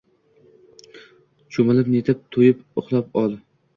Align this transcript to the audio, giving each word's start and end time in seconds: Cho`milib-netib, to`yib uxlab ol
Cho`milib-netib, 1.57 2.25
to`yib 2.37 2.65
uxlab 2.83 3.21
ol 3.25 3.37